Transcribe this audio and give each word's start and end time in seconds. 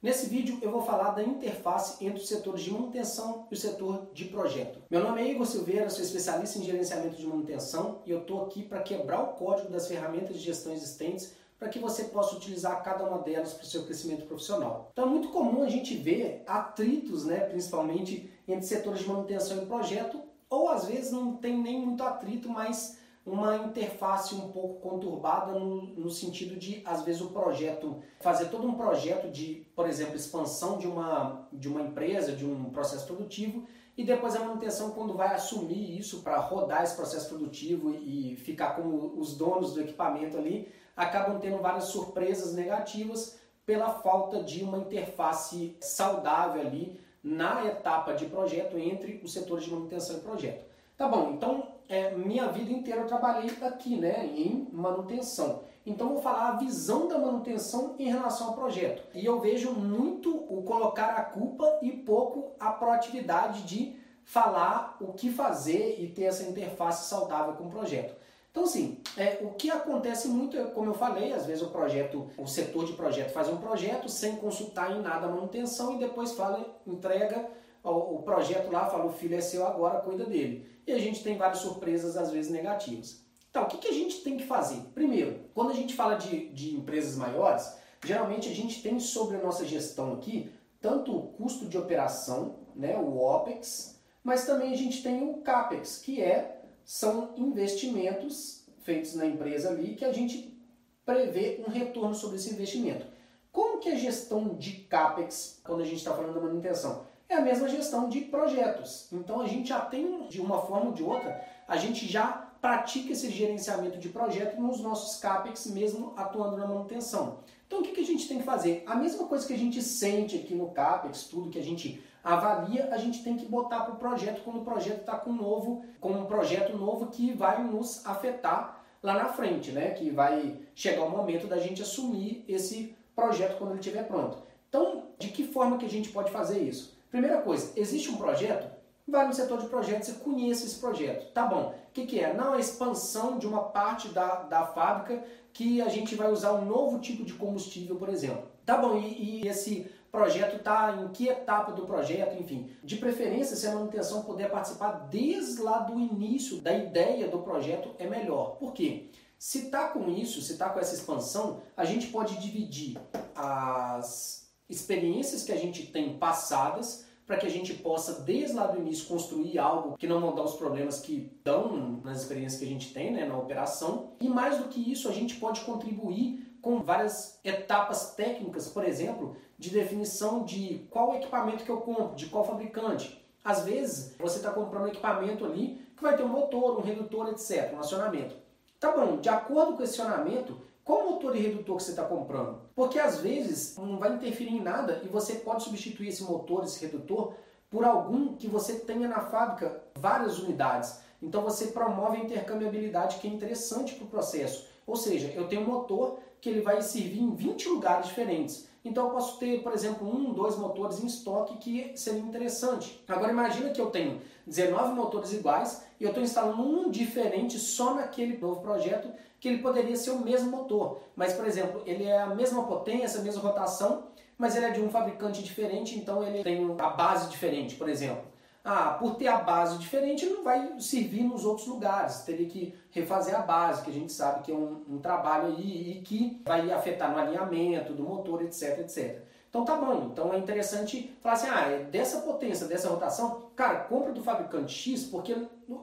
Nesse 0.00 0.28
vídeo 0.28 0.58
eu 0.62 0.70
vou 0.70 0.80
falar 0.80 1.10
da 1.10 1.24
interface 1.24 2.04
entre 2.06 2.20
os 2.20 2.28
setores 2.28 2.62
de 2.62 2.70
manutenção 2.70 3.48
e 3.50 3.54
o 3.54 3.56
setor 3.56 4.08
de 4.14 4.26
projeto. 4.26 4.80
Meu 4.88 5.02
nome 5.02 5.20
é 5.20 5.28
Igor 5.28 5.44
Silveira, 5.44 5.90
sou 5.90 6.04
especialista 6.04 6.56
em 6.56 6.62
gerenciamento 6.62 7.16
de 7.16 7.26
manutenção 7.26 8.00
e 8.06 8.12
eu 8.12 8.20
estou 8.20 8.44
aqui 8.44 8.62
para 8.62 8.80
quebrar 8.80 9.20
o 9.20 9.32
código 9.32 9.68
das 9.68 9.88
ferramentas 9.88 10.36
de 10.36 10.44
gestão 10.44 10.72
existentes 10.72 11.34
para 11.58 11.68
que 11.68 11.80
você 11.80 12.04
possa 12.04 12.36
utilizar 12.36 12.80
cada 12.84 13.02
uma 13.02 13.18
delas 13.18 13.54
para 13.54 13.64
o 13.64 13.66
seu 13.66 13.86
crescimento 13.86 14.24
profissional. 14.26 14.88
Então 14.92 15.04
é 15.04 15.08
muito 15.08 15.30
comum 15.30 15.64
a 15.64 15.68
gente 15.68 15.96
ver 15.96 16.44
atritos, 16.46 17.24
né, 17.24 17.40
principalmente 17.40 18.32
entre 18.46 18.66
setores 18.66 19.00
de 19.00 19.08
manutenção 19.08 19.60
e 19.60 19.66
projeto, 19.66 20.22
ou 20.48 20.68
às 20.68 20.84
vezes 20.84 21.10
não 21.10 21.34
tem 21.34 21.58
nem 21.58 21.84
muito 21.84 22.04
atrito, 22.04 22.48
mas 22.48 22.98
uma 23.28 23.56
interface 23.56 24.34
um 24.34 24.50
pouco 24.50 24.80
conturbada 24.80 25.52
no, 25.52 25.82
no, 25.94 26.10
sentido 26.10 26.56
de, 26.56 26.82
às 26.84 27.02
vezes, 27.02 27.20
o 27.20 27.28
projeto, 27.28 28.02
fazer 28.20 28.46
todo 28.46 28.66
um 28.66 28.74
projeto 28.74 29.30
de, 29.30 29.66
por 29.76 29.86
exemplo, 29.86 30.16
expansão 30.16 30.78
de 30.78 30.86
uma, 30.86 31.46
de 31.52 31.68
uma 31.68 31.82
empresa, 31.82 32.32
de 32.32 32.44
um 32.44 32.70
processo 32.70 33.06
produtivo, 33.06 33.66
e 33.96 34.04
depois 34.04 34.36
a 34.36 34.40
manutenção, 34.40 34.90
quando 34.90 35.14
vai 35.14 35.34
assumir 35.34 35.98
isso 35.98 36.22
para 36.22 36.38
rodar 36.38 36.84
esse 36.84 36.94
processo 36.94 37.28
produtivo 37.28 37.92
e 37.92 38.36
ficar 38.36 38.76
como 38.76 39.18
os 39.18 39.36
donos 39.36 39.74
do 39.74 39.80
equipamento 39.80 40.36
ali, 40.36 40.72
acabam 40.96 41.38
tendo 41.38 41.58
várias 41.58 41.84
surpresas 41.86 42.54
negativas 42.54 43.38
pela 43.66 43.90
falta 43.90 44.42
de 44.42 44.62
uma 44.62 44.78
interface 44.78 45.76
saudável 45.80 46.60
ali 46.60 46.98
na 47.22 47.66
etapa 47.66 48.14
de 48.14 48.26
projeto 48.26 48.78
entre 48.78 49.20
os 49.22 49.32
setores 49.32 49.64
de 49.64 49.70
manutenção 49.70 50.16
e 50.16 50.20
projeto. 50.20 50.64
Tá 50.98 51.06
bom, 51.06 51.30
então 51.30 51.68
é, 51.88 52.10
minha 52.10 52.48
vida 52.48 52.72
inteira 52.72 53.02
eu 53.02 53.06
trabalhei 53.06 53.52
aqui, 53.62 53.96
né, 53.96 54.26
em 54.26 54.68
manutenção. 54.72 55.62
Então 55.86 56.08
vou 56.08 56.20
falar 56.20 56.48
a 56.48 56.56
visão 56.56 57.06
da 57.06 57.16
manutenção 57.16 57.94
em 58.00 58.10
relação 58.10 58.48
ao 58.48 58.54
projeto. 58.54 59.04
E 59.14 59.24
eu 59.24 59.38
vejo 59.38 59.70
muito 59.70 60.36
o 60.36 60.60
colocar 60.64 61.10
a 61.10 61.22
culpa 61.22 61.78
e 61.82 61.92
pouco 61.92 62.50
a 62.58 62.72
proatividade 62.72 63.62
de 63.62 63.96
falar 64.24 64.96
o 65.00 65.12
que 65.12 65.30
fazer 65.30 66.00
e 66.00 66.08
ter 66.08 66.24
essa 66.24 66.42
interface 66.42 67.08
saudável 67.08 67.54
com 67.54 67.68
o 67.68 67.70
projeto. 67.70 68.16
Então, 68.50 68.64
assim, 68.64 68.98
é, 69.16 69.38
o 69.40 69.50
que 69.50 69.70
acontece 69.70 70.26
muito, 70.26 70.58
é, 70.58 70.64
como 70.64 70.90
eu 70.90 70.94
falei, 70.94 71.32
às 71.32 71.46
vezes 71.46 71.62
o 71.62 71.70
projeto, 71.70 72.28
o 72.36 72.46
setor 72.48 72.84
de 72.84 72.94
projeto 72.94 73.30
faz 73.30 73.48
um 73.48 73.58
projeto 73.58 74.08
sem 74.08 74.34
consultar 74.34 74.90
em 74.96 75.00
nada 75.00 75.28
a 75.28 75.30
manutenção 75.30 75.94
e 75.94 75.98
depois 75.98 76.32
fala, 76.32 76.66
entrega 76.84 77.48
o, 77.90 78.22
projeto 78.22 78.70
lá, 78.70 78.86
fala, 78.86 79.06
o 79.06 79.12
filho 79.12 79.36
é 79.36 79.40
seu 79.40 79.66
agora, 79.66 80.00
cuida 80.00 80.24
dele 80.24 80.66
e 80.86 80.92
a 80.92 80.98
gente 80.98 81.22
tem 81.22 81.36
várias 81.36 81.58
surpresas, 81.58 82.16
às 82.16 82.30
vezes 82.30 82.50
negativas. 82.50 83.22
Então, 83.50 83.64
o 83.64 83.66
que, 83.66 83.78
que 83.78 83.88
a 83.88 83.92
gente 83.92 84.22
tem 84.22 84.36
que 84.36 84.44
fazer? 84.44 84.80
Primeiro, 84.94 85.40
quando 85.54 85.70
a 85.70 85.74
gente 85.74 85.94
fala 85.94 86.14
de, 86.14 86.48
de 86.48 86.74
empresas 86.74 87.16
maiores, 87.16 87.76
geralmente 88.04 88.48
a 88.48 88.54
gente 88.54 88.82
tem 88.82 88.98
sobre 89.00 89.36
a 89.36 89.42
nossa 89.42 89.66
gestão 89.66 90.14
aqui 90.14 90.50
tanto 90.80 91.16
o 91.16 91.28
custo 91.32 91.66
de 91.66 91.76
operação, 91.76 92.60
né, 92.74 92.96
o 92.96 93.18
OPEX, 93.18 93.98
mas 94.22 94.46
também 94.46 94.72
a 94.72 94.76
gente 94.76 95.02
tem 95.02 95.28
o 95.28 95.38
CAPEX, 95.38 95.98
que 95.98 96.22
é, 96.22 96.62
são 96.84 97.34
investimentos 97.36 98.66
feitos 98.82 99.14
na 99.14 99.26
empresa 99.26 99.70
ali 99.70 99.94
que 99.94 100.04
a 100.04 100.12
gente 100.12 100.56
prevê 101.04 101.62
um 101.66 101.70
retorno 101.70 102.14
sobre 102.14 102.36
esse 102.36 102.52
investimento. 102.52 103.06
Como 103.50 103.78
que 103.78 103.88
é 103.88 103.92
a 103.92 103.98
gestão 103.98 104.54
de 104.54 104.72
CAPEX 104.72 105.60
quando 105.64 105.80
a 105.80 105.84
gente 105.84 105.96
está 105.96 106.14
falando 106.14 106.34
da 106.34 106.40
manutenção? 106.40 107.06
É 107.28 107.34
a 107.34 107.42
mesma 107.42 107.68
gestão 107.68 108.08
de 108.08 108.22
projetos. 108.22 109.06
Então 109.12 109.42
a 109.42 109.46
gente 109.46 109.68
já 109.68 109.80
tem, 109.80 110.26
de 110.28 110.40
uma 110.40 110.62
forma 110.62 110.86
ou 110.86 110.92
de 110.92 111.02
outra, 111.02 111.44
a 111.68 111.76
gente 111.76 112.06
já 112.06 112.48
pratica 112.58 113.12
esse 113.12 113.30
gerenciamento 113.30 113.98
de 113.98 114.08
projeto 114.08 114.58
nos 114.58 114.80
nossos 114.80 115.20
CAPEX, 115.20 115.66
mesmo 115.66 116.14
atuando 116.16 116.56
na 116.56 116.66
manutenção. 116.66 117.40
Então 117.66 117.80
o 117.80 117.82
que, 117.82 118.00
a 118.00 118.04
gente 118.04 118.26
tem 118.26 118.38
que 118.38 118.44
fazer? 118.44 118.82
A 118.86 118.94
mesma 118.94 119.26
coisa 119.26 119.46
que 119.46 119.52
a 119.52 119.58
gente 119.58 119.82
sente 119.82 120.36
aqui 120.36 120.54
no 120.54 120.70
CAPEX, 120.70 121.24
tudo 121.24 121.50
que 121.50 121.58
a 121.58 121.62
gente 121.62 122.02
avalia, 122.24 122.88
a 122.90 122.96
gente 122.96 123.22
tem 123.22 123.36
que 123.36 123.44
botar 123.44 123.80
para 123.80 123.92
o 123.92 123.96
projeto 123.96 124.42
quando 124.42 124.60
o 124.60 124.64
projeto 124.64 125.00
está 125.00 125.18
com 125.18 125.28
um 125.28 125.36
novo, 125.36 125.84
com 126.00 126.12
um 126.12 126.24
projeto 126.24 126.78
novo 126.78 127.08
que 127.08 127.32
vai 127.34 127.62
nos 127.62 128.04
afetar 128.06 128.82
lá 129.02 129.12
na 129.12 129.26
frente, 129.26 129.70
né? 129.70 129.90
Que 129.90 130.10
vai 130.10 130.58
chegar 130.74 131.04
o 131.04 131.10
momento 131.10 131.46
da 131.46 131.58
gente 131.58 131.82
assumir 131.82 132.42
esse 132.48 132.96
projeto 133.14 133.58
quando 133.58 133.72
ele 133.72 133.80
estiver 133.80 134.04
pronto. 134.04 134.42
Então, 134.68 135.08
de 135.18 135.28
que 135.28 135.44
forma 135.44 135.76
que 135.76 135.84
a 135.84 135.90
gente 135.90 136.08
pode 136.08 136.30
fazer 136.30 136.58
isso? 136.58 136.97
Primeira 137.10 137.40
coisa, 137.42 137.72
existe 137.76 138.10
um 138.10 138.16
projeto? 138.16 138.70
Vai 139.06 139.26
no 139.26 139.32
setor 139.32 139.58
de 139.58 139.68
projetos 139.68 140.10
e 140.10 140.12
conheça 140.14 140.66
esse 140.66 140.78
projeto. 140.78 141.32
Tá 141.32 141.46
bom. 141.46 141.74
O 141.88 141.92
que, 141.92 142.04
que 142.04 142.20
é? 142.20 142.34
Não 142.34 142.52
a 142.52 142.58
expansão 142.58 143.38
de 143.38 143.46
uma 143.46 143.62
parte 143.62 144.08
da, 144.08 144.42
da 144.42 144.66
fábrica 144.66 145.24
que 145.52 145.80
a 145.80 145.88
gente 145.88 146.14
vai 146.14 146.30
usar 146.30 146.52
um 146.52 146.66
novo 146.66 146.98
tipo 146.98 147.24
de 147.24 147.32
combustível, 147.32 147.96
por 147.96 148.10
exemplo. 148.10 148.46
Tá 148.66 148.76
bom, 148.76 148.98
e, 148.98 149.40
e 149.40 149.48
esse 149.48 149.90
projeto 150.12 150.56
está 150.56 150.96
em 151.00 151.08
que 151.08 151.26
etapa 151.26 151.72
do 151.72 151.86
projeto, 151.86 152.38
enfim. 152.38 152.70
De 152.84 152.96
preferência, 152.96 153.56
se 153.56 153.66
a 153.66 153.74
manutenção 153.74 154.22
puder 154.22 154.50
participar 154.50 155.08
desde 155.10 155.62
lá 155.62 155.78
do 155.78 155.98
início 155.98 156.60
da 156.60 156.76
ideia 156.76 157.28
do 157.28 157.38
projeto, 157.38 157.94
é 157.98 158.06
melhor. 158.06 158.56
Por 158.56 158.74
quê? 158.74 159.10
Se 159.38 159.66
está 159.66 159.88
com 159.88 160.10
isso, 160.10 160.42
se 160.42 160.52
está 160.52 160.68
com 160.68 160.80
essa 160.80 160.94
expansão, 160.94 161.62
a 161.76 161.84
gente 161.84 162.08
pode 162.08 162.38
dividir 162.40 162.98
as 163.34 164.47
experiências 164.68 165.42
que 165.42 165.52
a 165.52 165.56
gente 165.56 165.86
tem 165.86 166.18
passadas 166.18 167.06
para 167.26 167.36
que 167.36 167.46
a 167.46 167.50
gente 167.50 167.74
possa, 167.74 168.22
desde 168.22 168.56
lá 168.56 168.66
do 168.66 168.78
início, 168.78 169.06
construir 169.06 169.58
algo 169.58 169.98
que 169.98 170.06
não 170.06 170.18
vão 170.18 170.34
dar 170.34 170.44
os 170.44 170.54
problemas 170.54 171.00
que 171.00 171.30
dão 171.44 172.00
nas 172.02 172.22
experiências 172.22 172.58
que 172.58 172.64
a 172.64 172.68
gente 172.68 172.94
tem 172.94 173.12
né, 173.12 173.26
na 173.26 173.36
operação. 173.36 174.12
E 174.18 174.28
mais 174.28 174.56
do 174.56 174.68
que 174.68 174.90
isso, 174.90 175.10
a 175.10 175.12
gente 175.12 175.36
pode 175.36 175.60
contribuir 175.60 176.56
com 176.62 176.80
várias 176.80 177.38
etapas 177.44 178.14
técnicas, 178.14 178.68
por 178.68 178.82
exemplo, 178.82 179.36
de 179.58 179.68
definição 179.68 180.42
de 180.42 180.86
qual 180.90 181.16
equipamento 181.16 181.64
que 181.64 181.70
eu 181.70 181.82
compro, 181.82 182.16
de 182.16 182.26
qual 182.26 182.44
fabricante. 182.44 183.22
Às 183.44 183.64
vezes, 183.64 184.16
você 184.18 184.38
está 184.38 184.50
comprando 184.50 184.84
um 184.84 184.88
equipamento 184.88 185.44
ali 185.44 185.86
que 185.94 186.02
vai 186.02 186.16
ter 186.16 186.22
um 186.22 186.28
motor, 186.28 186.78
um 186.78 186.82
redutor, 186.82 187.28
etc., 187.28 187.74
um 187.74 187.80
acionamento. 187.80 188.36
Tá 188.80 188.92
bom, 188.92 189.18
de 189.18 189.28
acordo 189.28 189.76
com 189.76 189.82
esse 189.82 190.00
acionamento, 190.00 190.60
qual 190.88 191.04
motor 191.04 191.36
e 191.36 191.40
redutor 191.40 191.76
que 191.76 191.82
você 191.82 191.90
está 191.90 192.02
comprando? 192.02 192.62
Porque 192.74 192.98
às 192.98 193.18
vezes 193.18 193.76
não 193.76 193.98
vai 193.98 194.14
interferir 194.14 194.54
em 194.54 194.62
nada 194.62 195.02
e 195.04 195.06
você 195.06 195.34
pode 195.34 195.62
substituir 195.62 196.08
esse 196.08 196.24
motor, 196.24 196.64
esse 196.64 196.80
redutor, 196.80 197.34
por 197.68 197.84
algum 197.84 198.34
que 198.34 198.48
você 198.48 198.78
tenha 198.78 199.06
na 199.06 199.20
fábrica 199.20 199.82
várias 199.94 200.38
unidades. 200.38 200.98
Então 201.22 201.42
você 201.42 201.66
promove 201.66 202.16
a 202.16 202.20
intercambiabilidade 202.20 203.18
que 203.18 203.28
é 203.28 203.30
interessante 203.30 203.96
para 203.96 204.06
o 204.06 204.08
processo. 204.08 204.66
Ou 204.86 204.96
seja, 204.96 205.30
eu 205.34 205.46
tenho 205.46 205.60
um 205.60 205.66
motor 205.66 206.20
que 206.40 206.48
ele 206.48 206.62
vai 206.62 206.80
servir 206.80 207.20
em 207.20 207.34
20 207.34 207.68
lugares 207.68 208.06
diferentes. 208.06 208.66
Então 208.88 209.06
eu 209.06 209.12
posso 209.12 209.38
ter, 209.38 209.62
por 209.62 209.72
exemplo, 209.72 210.08
um, 210.08 210.32
dois 210.32 210.56
motores 210.56 211.02
em 211.02 211.06
estoque 211.06 211.58
que 211.58 211.92
seria 211.94 212.20
interessante. 212.20 213.02
Agora 213.06 213.30
imagina 213.30 213.70
que 213.70 213.80
eu 213.80 213.90
tenho 213.90 214.20
19 214.46 214.94
motores 214.94 215.32
iguais 215.32 215.84
e 216.00 216.04
eu 216.04 216.08
estou 216.08 216.22
instalando 216.22 216.62
um 216.62 216.90
diferente 216.90 217.58
só 217.58 217.94
naquele 217.94 218.38
novo 218.38 218.60
projeto 218.60 219.08
que 219.38 219.48
ele 219.48 219.58
poderia 219.58 219.96
ser 219.96 220.10
o 220.10 220.20
mesmo 220.20 220.50
motor. 220.50 221.00
Mas, 221.14 221.32
por 221.34 221.46
exemplo, 221.46 221.82
ele 221.86 222.04
é 222.04 222.18
a 222.18 222.34
mesma 222.34 222.64
potência, 222.64 223.20
a 223.20 223.22
mesma 223.22 223.42
rotação, 223.42 224.04
mas 224.36 224.56
ele 224.56 224.66
é 224.66 224.70
de 224.70 224.80
um 224.80 224.90
fabricante 224.90 225.42
diferente, 225.42 225.98
então 225.98 226.22
ele 226.22 226.42
tem 226.42 226.64
a 226.78 226.88
base 226.88 227.28
diferente, 227.28 227.74
por 227.74 227.88
exemplo. 227.88 228.22
Ah, 228.70 228.90
por 228.90 229.14
ter 229.14 229.28
a 229.28 229.38
base 229.38 229.78
diferente, 229.78 230.26
não 230.26 230.44
vai 230.44 230.78
servir 230.78 231.22
nos 231.22 231.42
outros 231.46 231.66
lugares. 231.66 232.20
Teria 232.20 232.46
que 232.46 232.74
refazer 232.90 233.34
a 233.34 233.40
base, 233.40 233.82
que 233.82 233.90
a 233.90 233.94
gente 233.94 234.12
sabe 234.12 234.42
que 234.42 234.52
é 234.52 234.54
um, 234.54 234.84
um 234.86 234.98
trabalho 234.98 235.56
aí 235.56 235.92
e 235.92 236.02
que 236.02 236.42
vai 236.44 236.70
afetar 236.70 237.10
no 237.10 237.16
alinhamento 237.16 237.94
do 237.94 238.02
motor, 238.02 238.42
etc, 238.42 238.80
etc. 238.80 239.22
Então 239.48 239.64
tá 239.64 239.74
bom, 239.74 240.10
então 240.12 240.34
é 240.34 240.38
interessante 240.38 241.16
falar 241.22 241.36
assim, 241.36 241.48
ah, 241.48 241.62
é 241.62 241.84
dessa 241.84 242.20
potência, 242.20 242.66
dessa 242.66 242.90
rotação, 242.90 243.50
cara, 243.56 243.84
compra 243.84 244.12
do 244.12 244.22
fabricante 244.22 244.74
X, 244.74 245.04
porque 245.04 245.34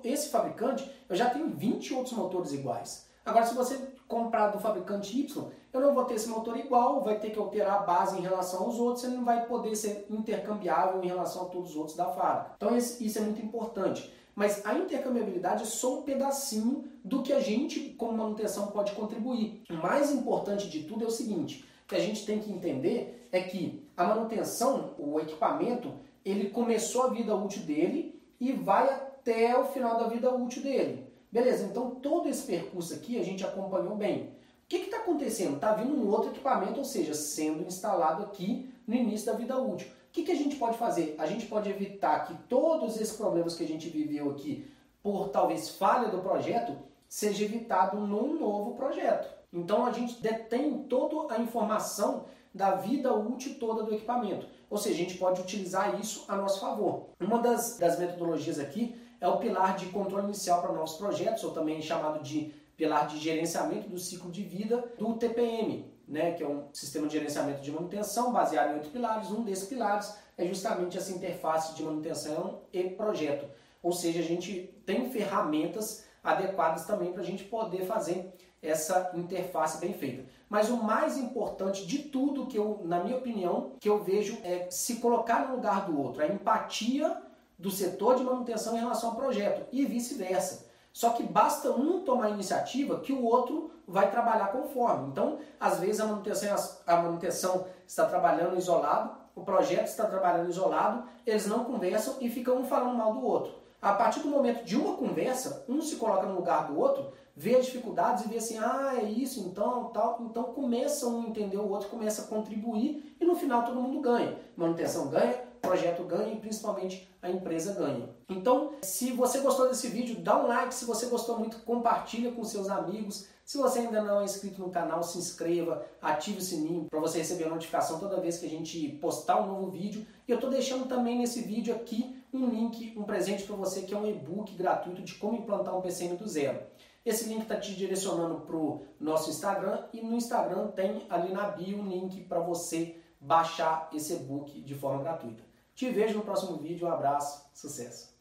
esse 0.04 0.30
fabricante 0.30 0.88
eu 1.10 1.16
já 1.16 1.28
tenho 1.28 1.50
20 1.50 1.92
outros 1.96 2.16
motores 2.16 2.54
iguais. 2.54 3.10
Agora, 3.26 3.46
se 3.46 3.56
você 3.56 3.80
comprar 4.08 4.50
do 4.50 4.60
fabricante 4.60 5.20
Y, 5.20 5.48
eu 5.74 5.82
não 5.82 5.96
vou 5.96 6.06
ter 6.06 6.14
esse 6.14 6.30
motor 6.30 6.56
igual, 6.58 7.02
vai 7.02 7.20
ter 7.20 7.32
que 7.32 7.40
alterar 7.40 7.82
a 7.82 7.84
base 7.84 8.18
em 8.18 8.22
relação 8.22 8.64
aos 8.64 8.80
outros, 8.80 9.04
ele 9.04 9.16
não 9.16 9.26
vai 9.26 9.46
poder 9.48 9.76
ser 9.76 10.06
intercambiável 10.12 11.04
em 11.04 11.08
relação 11.08 11.44
a 11.44 11.46
todos 11.46 11.72
os 11.72 11.76
outros 11.76 11.98
da 11.98 12.06
fábrica. 12.06 12.54
Então, 12.56 12.78
isso 12.78 13.18
é 13.18 13.22
muito 13.22 13.42
importante. 13.44 14.14
Mas 14.36 14.66
a 14.66 14.76
intercambiabilidade 14.76 15.64
é 15.64 15.66
só 15.66 16.00
um 16.00 16.02
pedacinho 16.04 16.84
do 17.04 17.24
que 17.24 17.34
a 17.34 17.40
gente, 17.40 17.92
como 17.98 18.18
manutenção, 18.18 18.68
pode 18.68 18.92
contribuir. 18.92 19.64
O 19.70 19.76
mais 19.76 20.12
importante 20.12 20.70
de 20.70 20.84
tudo 20.84 21.06
é 21.06 21.08
o 21.08 21.12
seguinte: 21.12 21.66
que 21.88 21.96
a 21.96 22.00
gente 22.00 22.26
tem 22.26 22.40
que 22.40 22.52
entender 22.52 23.28
é 23.32 23.42
que 23.42 23.88
a 23.96 24.04
manutenção, 24.04 24.94
o 25.00 25.20
equipamento, 25.20 25.94
ele 26.24 26.50
começou 26.50 27.04
a 27.04 27.10
vida 27.10 27.36
útil 27.36 27.64
dele 27.64 28.22
e 28.40 28.52
vai 28.52 28.90
até 28.90 29.58
o 29.58 29.66
final 29.66 29.98
da 29.98 30.08
vida 30.08 30.34
útil 30.34 30.62
dele. 30.62 31.08
Beleza, 31.32 31.66
então 31.66 31.92
todo 31.96 32.30
esse 32.30 32.46
percurso 32.46 32.94
aqui 32.94 33.20
a 33.20 33.24
gente 33.24 33.46
acompanhou 33.46 33.96
bem. 33.96 34.36
O 34.66 34.68
que 34.68 34.78
está 34.78 34.98
acontecendo? 34.98 35.56
Está 35.56 35.74
vindo 35.74 35.94
um 35.94 36.10
outro 36.10 36.32
equipamento, 36.32 36.80
ou 36.80 36.86
seja, 36.86 37.14
sendo 37.14 37.68
instalado 37.68 38.24
aqui 38.24 38.74
no 38.88 38.96
início 38.96 39.28
da 39.28 39.34
vida 39.34 39.58
útil. 39.58 39.88
O 39.88 39.92
que, 40.12 40.24
que 40.24 40.32
a 40.32 40.36
gente 40.36 40.56
pode 40.56 40.78
fazer? 40.78 41.16
A 41.20 41.26
gente 41.26 41.46
pode 41.46 41.70
evitar 41.70 42.26
que 42.26 42.34
todos 42.48 42.96
esses 42.96 43.16
problemas 43.16 43.56
que 43.56 43.64
a 43.64 43.68
gente 43.68 43.90
viveu 43.90 44.32
aqui, 44.32 44.66
por 45.04 45.30
talvez 45.30 45.70
falha 45.70 46.08
do 46.08 46.20
projeto, 46.20 46.76
seja 47.08 47.46
evitado 47.46 48.00
num 48.00 48.40
novo 48.40 48.76
projeto. 48.76 49.30
Então 49.52 49.86
a 49.86 49.92
gente 49.92 50.22
detém 50.22 50.80
toda 50.84 51.34
a 51.34 51.40
informação 51.40 52.26
da 52.54 52.76
vida 52.76 53.14
útil 53.14 53.60
toda 53.60 53.84
do 53.84 53.94
equipamento. 53.94 54.48
Ou 54.70 54.78
seja, 54.78 54.96
a 54.96 54.98
gente 54.98 55.18
pode 55.18 55.42
utilizar 55.42 56.00
isso 56.00 56.26
a 56.28 56.36
nosso 56.36 56.60
favor. 56.60 57.08
Uma 57.20 57.40
das, 57.40 57.78
das 57.78 58.00
metodologias 58.00 58.58
aqui 58.58 58.96
é 59.26 59.28
o 59.28 59.38
pilar 59.38 59.76
de 59.76 59.88
controle 59.88 60.26
inicial 60.26 60.62
para 60.62 60.72
novos 60.72 60.94
projetos, 60.94 61.44
ou 61.44 61.52
também 61.52 61.82
chamado 61.82 62.22
de 62.24 62.54
pilar 62.78 63.08
de 63.08 63.18
gerenciamento 63.18 63.90
do 63.90 63.98
ciclo 63.98 64.30
de 64.30 64.44
vida 64.44 64.84
do 64.98 65.14
TPM, 65.16 65.92
né, 66.08 66.34
que 66.34 66.44
é 66.44 66.48
um 66.48 66.66
sistema 66.72 67.08
de 67.08 67.14
gerenciamento 67.14 67.62
de 67.62 67.72
manutenção 67.72 68.32
baseado 68.32 68.72
em 68.72 68.74
oito 68.76 68.90
pilares. 68.90 69.32
Um 69.32 69.44
desses 69.44 69.68
pilares 69.68 70.16
é 70.38 70.46
justamente 70.46 70.98
essa 70.98 71.12
interface 71.12 71.74
de 71.74 71.84
manutenção 71.84 72.62
e 72.72 72.84
projeto. 72.84 73.48
Ou 73.82 73.92
seja, 73.92 74.20
a 74.20 74.24
gente 74.24 74.76
tem 74.86 75.10
ferramentas 75.10 76.06
adequadas 76.24 76.86
também 76.86 77.12
para 77.12 77.22
a 77.22 77.26
gente 77.26 77.44
poder 77.46 77.86
fazer 77.86 78.32
essa 78.62 79.12
interface 79.14 79.80
bem 79.80 79.94
feita. 79.94 80.26
Mas 80.50 80.70
o 80.70 80.78
mais 80.84 81.18
importante 81.18 81.86
de 81.86 82.00
tudo 82.00 82.48
que 82.48 82.58
eu, 82.58 82.82
na 82.84 83.04
minha 83.04 83.18
opinião, 83.18 83.72
que 83.80 83.90
eu 83.90 84.04
vejo 84.04 84.38
é 84.44 84.68
se 84.70 84.98
colocar 84.98 85.48
no 85.48 85.56
lugar 85.56 85.86
do 85.86 86.00
outro, 86.00 86.24
a 86.24 86.28
empatia 86.28 87.25
do 87.58 87.72
setor 87.72 88.16
de 88.16 88.24
manutenção 88.24 88.76
em 88.76 88.80
relação 88.80 89.12
ao 89.12 89.16
projeto 89.16 89.66
e 89.72 89.86
vice-versa. 89.86 90.66
Só 90.92 91.10
que 91.10 91.24
basta 91.24 91.72
um 91.72 92.04
tomar 92.04 92.30
iniciativa 92.30 93.00
que 93.00 93.12
o 93.12 93.24
outro 93.24 93.72
vai 93.88 94.10
trabalhar 94.10 94.48
conforme. 94.48 95.10
Então, 95.10 95.40
às 95.60 95.80
vezes 95.80 96.00
a 96.00 96.06
manutenção, 96.06 96.56
a 96.88 96.96
manutenção 96.98 97.66
está 97.86 98.06
trabalhando 98.06 98.58
isolado, 98.58 99.12
o 99.36 99.42
projeto 99.44 99.88
está 99.88 100.06
trabalhando 100.06 100.50
isolado, 100.50 101.04
eles 101.26 101.46
não 101.48 101.66
conversam 101.66 102.16
e 102.22 102.30
ficam 102.30 102.58
um 102.58 102.66
falando 102.66 102.96
mal 102.96 103.14
do 103.14 103.26
outro. 103.26 103.54
A 103.82 103.94
partir 103.94 104.22
do 104.22 104.30
momento 104.30 104.64
de 104.64 104.76
uma 104.76 104.96
conversa, 104.96 105.66
um 105.68 105.82
se 105.82 105.98
coloca 105.98 106.26
no 106.26 106.36
lugar 106.36 106.66
do 106.68 106.80
outro, 106.80 107.12
vê 107.36 107.56
as 107.56 107.66
dificuldades 107.66 108.26
e 108.26 108.30
vê 108.30 108.38
assim, 108.38 108.58
ah, 108.58 108.94
é 108.98 109.04
isso, 109.04 109.42
então, 109.42 109.92
tal. 109.94 110.18
Então 110.22 110.46
começa 110.46 111.06
um 111.08 111.24
a 111.24 111.28
entender 111.28 111.58
o 111.58 111.70
outro, 111.70 111.90
começa 111.90 112.22
a 112.22 112.26
contribuir 112.26 113.16
e 113.20 113.26
no 113.26 113.36
final 113.36 113.64
todo 113.64 113.82
mundo 113.82 114.00
ganha. 114.00 114.40
Manutenção 114.56 115.10
ganha, 115.10 115.40
projeto 115.66 116.04
ganha 116.04 116.34
e 116.34 116.40
principalmente 116.40 117.10
a 117.22 117.30
empresa 117.30 117.74
ganha. 117.74 118.10
Então, 118.30 118.74
se 118.82 119.12
você 119.12 119.40
gostou 119.40 119.68
desse 119.68 119.88
vídeo, 119.88 120.22
dá 120.22 120.38
um 120.38 120.48
like. 120.48 120.74
Se 120.74 120.86
você 120.86 121.08
gostou 121.08 121.40
muito, 121.40 121.60
compartilha 121.62 122.32
com 122.32 122.44
seus 122.44 122.70
amigos. 122.70 123.28
Se 123.44 123.58
você 123.58 123.80
ainda 123.80 124.02
não 124.02 124.22
é 124.22 124.24
inscrito 124.24 124.60
no 124.60 124.72
canal, 124.72 125.04
se 125.04 125.18
inscreva, 125.18 125.86
ative 126.02 126.40
o 126.40 126.42
sininho 126.42 126.88
para 126.90 127.00
você 127.00 127.20
receber 127.20 127.46
a 127.46 127.50
notificação 127.50 128.00
toda 128.00 128.20
vez 128.20 128.40
que 128.40 128.46
a 128.46 128.50
gente 128.50 128.90
postar 129.02 129.40
um 129.42 129.48
novo 129.48 129.70
vídeo. 129.70 130.06
E 130.28 130.32
eu 130.32 130.36
estou 130.36 130.50
deixando 130.50 130.88
também 130.88 131.20
nesse 131.20 131.42
vídeo 131.42 131.76
aqui 131.76 132.24
um 132.34 132.48
link, 132.48 132.94
um 132.98 133.04
presente 133.04 133.44
para 133.44 133.56
você 133.56 133.84
que 133.84 133.94
é 133.94 133.98
um 133.98 134.08
e-book 134.08 134.56
gratuito 134.56 135.04
de 135.04 135.14
como 135.16 135.38
implantar 135.38 135.78
um 135.78 135.82
PCM 135.82 136.18
do 136.18 136.28
zero. 136.28 136.60
Esse 137.06 137.30
link 137.30 137.44
está 137.44 137.56
te 137.56 137.76
direcionando 137.76 138.42
para 138.42 138.56
o 138.56 138.84
nosso 139.00 139.30
Instagram 139.30 139.84
e 139.94 140.02
no 140.02 140.16
Instagram 140.16 140.70
tem 140.70 141.06
ali 141.08 141.32
na 141.32 141.48
bio 141.50 141.78
um 141.78 141.88
link 141.88 142.22
para 142.22 142.40
você 142.40 142.96
baixar 143.22 143.90
esse 143.94 144.14
e-book 144.14 144.60
de 144.62 144.74
forma 144.74 145.04
gratuita. 145.04 145.44
Te 145.76 145.92
vejo 145.92 146.20
no 146.20 146.24
próximo 146.24 146.58
vídeo, 146.58 146.88
um 146.88 146.92
abraço, 146.92 147.50
sucesso! 147.54 148.15